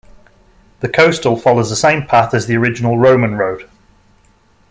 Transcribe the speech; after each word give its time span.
The 0.79 0.89
coastal 0.89 1.35
follows 1.37 1.69
the 1.69 1.75
same 1.75 2.07
path 2.07 2.33
as 2.33 2.47
the 2.47 2.57
original 2.57 2.97
Roman 2.97 3.35
road. 3.35 3.69